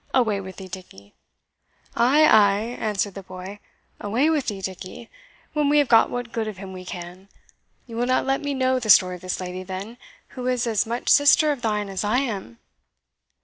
[0.15, 1.13] Away with thee, Dickie!"
[1.95, 3.59] "Ay, ay!" answered the boy
[3.99, 5.11] "away with Dickie,
[5.53, 7.29] when we have got what good of him we can.
[7.85, 10.87] You will not let me know the story of this lady, then, who is as
[10.87, 12.57] much sister of thine as I am?"